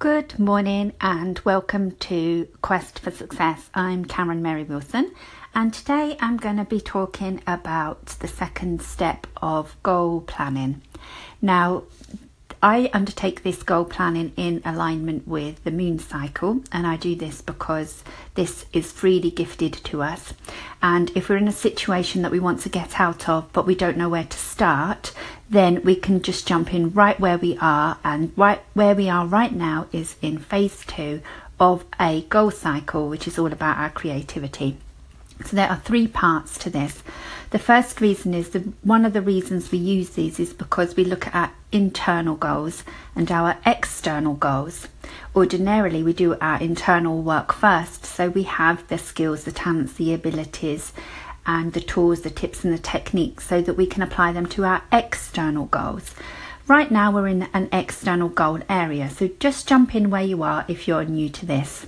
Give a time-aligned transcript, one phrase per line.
[0.00, 3.68] Good morning and welcome to Quest for Success.
[3.74, 5.12] I'm Karen Mary Wilson,
[5.56, 10.82] and today I'm going to be talking about the second step of goal planning.
[11.42, 11.82] Now,
[12.62, 17.40] I undertake this goal planning in alignment with the moon cycle, and I do this
[17.40, 18.02] because
[18.34, 20.34] this is freely gifted to us.
[20.82, 23.76] And if we're in a situation that we want to get out of, but we
[23.76, 25.12] don't know where to start,
[25.48, 27.98] then we can just jump in right where we are.
[28.02, 31.20] And right where we are right now is in phase two
[31.60, 34.76] of a goal cycle, which is all about our creativity.
[35.44, 37.02] So there are three parts to this.
[37.50, 41.04] The first reason is that one of the reasons we use these is because we
[41.04, 42.84] look at our internal goals
[43.16, 44.88] and our external goals.
[45.34, 50.12] Ordinarily, we do our internal work first, so we have the skills, the talents, the
[50.12, 50.92] abilities,
[51.46, 54.64] and the tools, the tips, and the techniques so that we can apply them to
[54.64, 56.14] our external goals.
[56.66, 60.66] Right now, we're in an external goal area, so just jump in where you are
[60.68, 61.86] if you're new to this.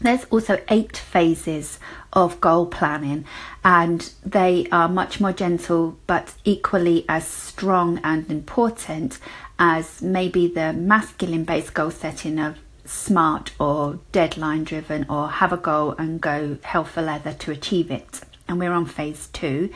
[0.00, 1.78] There's also eight phases
[2.12, 3.26] of goal planning,
[3.62, 9.18] and they are much more gentle but equally as strong and important
[9.58, 15.56] as maybe the masculine based goal setting of smart or deadline driven or have a
[15.56, 18.20] goal and go hell for leather to achieve it.
[18.48, 19.70] And we're on phase two.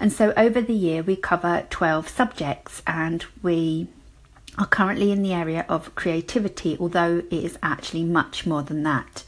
[0.00, 3.86] And so over the year, we cover 12 subjects and we
[4.58, 9.24] are currently in the area of creativity, although it is actually much more than that.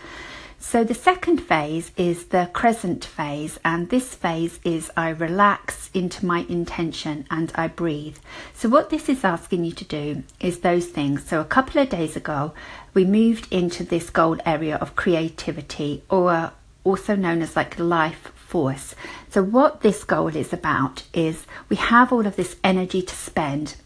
[0.59, 6.25] So the second phase is the crescent phase, and this phase is I relax into
[6.25, 8.17] my intention and I breathe.
[8.55, 11.27] So what this is asking you to do is those things.
[11.27, 12.55] So a couple of days ago,
[12.95, 18.95] we moved into this gold area of creativity, or also known as like life force.
[19.31, 23.77] So what this goal is about is we have all of this energy to spend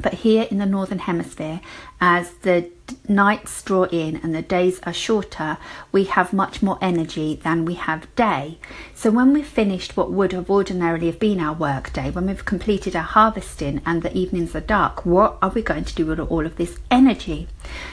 [0.00, 1.60] but here in the Northern Hemisphere,
[2.00, 2.70] as the
[3.08, 5.58] nights draw in and the days are shorter,
[5.92, 8.58] we have much more energy than we have day.
[8.94, 12.44] So when we've finished what would have ordinarily have been our work day, when we've
[12.44, 16.20] completed our harvesting and the evenings are dark, what are we going to do with
[16.20, 17.48] all of this energy?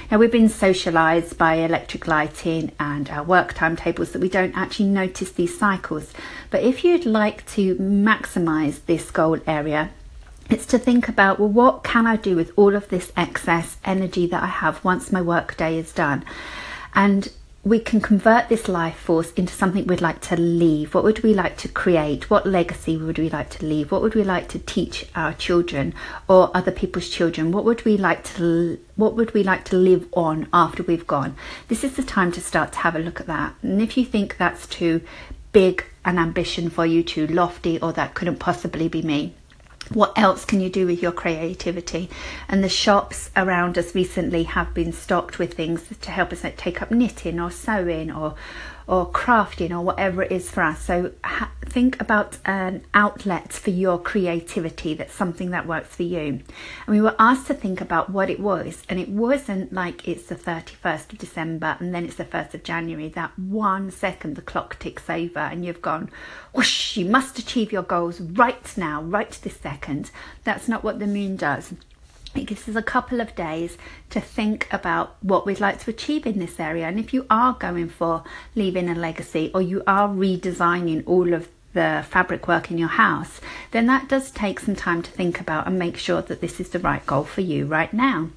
[0.10, 4.90] Now we've been socialized by electric lighting and our work timetables that we don't actually
[4.90, 6.14] notice these cycles.
[6.52, 9.92] But if you'd like to maximize this goal area,
[10.50, 14.28] it's to think about well what can i do with all of this excess energy
[14.28, 16.24] that i have once my work day is done?
[16.96, 17.30] And
[17.66, 20.94] we can convert this life force into something we'd like to leave.
[20.94, 22.30] What would we like to create?
[22.30, 23.92] What legacy would we like to leave?
[23.92, 25.96] What would we like to teach our children
[26.30, 27.52] or other people's children?
[27.52, 31.36] What would we like to what would we like to live on after we've gone?
[31.68, 33.56] This is the time to start to have a look at that.
[33.64, 35.02] And if you think that's too
[35.52, 39.34] big an ambition for you too lofty or that couldn't possibly be me
[39.94, 42.10] what else can you do with your creativity?
[42.48, 46.58] And the shops around us recently have been stocked with things to help us like,
[46.58, 48.36] take up knitting or sewing or
[48.88, 50.80] or crafting or whatever it is for us.
[50.82, 56.20] So ha- think about an outlet for your creativity that's something that works for you.
[56.30, 56.44] And
[56.88, 60.36] we were asked to think about what it was, and it wasn't like it's the
[60.38, 63.10] 31st of December and then it's the 1st of January.
[63.10, 66.10] That one second the clock ticks over and you've gone,
[66.54, 70.12] whoosh, you must achieve your goals right now, right this second.
[70.46, 71.74] That's not what the moon does.
[72.36, 73.78] It gives us a couple of days
[74.12, 76.88] to think about what we'd like to achieve in this area.
[76.88, 78.24] And if you are going for
[78.56, 83.40] leaving a legacy or you are redesigning all of the fabric work in your house,
[83.70, 86.70] then that does take some time to think about and make sure that this is
[86.70, 88.30] the right goal for you right now.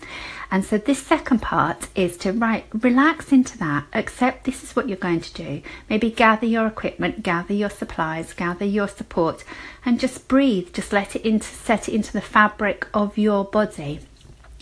[0.50, 4.88] And so this second part is to right relax into that, accept this is what
[4.88, 5.62] you're going to do.
[5.88, 9.44] Maybe gather your equipment, gather your supplies, gather your support,
[9.84, 10.72] and just breathe.
[10.72, 14.00] Just let it into set it into the fabric of your body.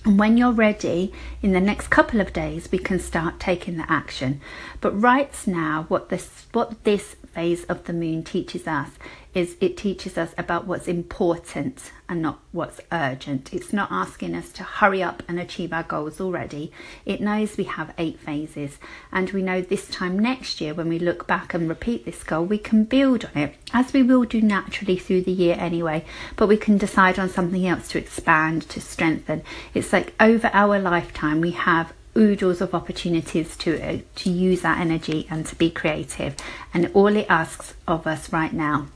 [0.04, 3.90] And when you're ready, in the next couple of days, we can start taking the
[3.90, 4.40] action.
[4.80, 8.92] But right now, what this what this phase of the moon teaches us
[9.34, 13.52] is it teaches us about what's important and not what's urgent.
[13.52, 16.72] It's not asking us to hurry up and achieve our goals already.
[17.04, 18.78] It knows we have eight phases,
[19.12, 22.46] and we know this time next year, when we look back and repeat this goal,
[22.46, 26.06] we can build on it as we will do naturally through the year anyway.
[26.36, 29.42] But we can decide on something else to expand, to strengthen.
[29.74, 34.78] It's like over our lifetime, we have oodles of opportunities to uh, to use that
[34.78, 36.36] energy and to be creative.
[36.72, 38.88] And all it asks of us right now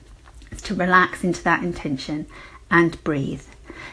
[0.50, 2.26] is to relax into that intention
[2.70, 3.42] and breathe.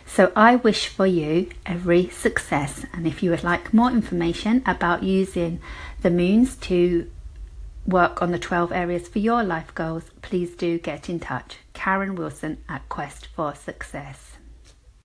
[0.05, 2.85] So i wish for you every success.
[2.93, 5.59] And if you would like more information about using
[6.01, 7.09] the moons to
[7.85, 11.57] work on the 12 areas for your life goals please do get in touch.
[11.73, 14.26] Karen wilson at quest for success